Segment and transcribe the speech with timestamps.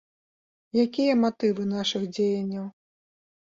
[0.83, 2.67] Якія матывы нашых дзеянняў?